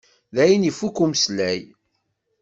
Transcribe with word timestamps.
Dayen, 0.35 0.67
ifukk 0.69 0.97
umeslay. 1.03 1.59